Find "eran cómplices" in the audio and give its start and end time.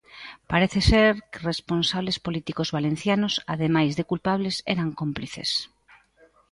4.73-5.49